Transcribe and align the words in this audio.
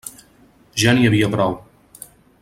Ja 0.83 0.95
n'hi 0.95 1.05
havia 1.09 1.29
prou. 1.35 1.53